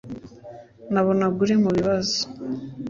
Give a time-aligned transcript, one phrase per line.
[0.93, 2.19] Nabonaga uri mubibazo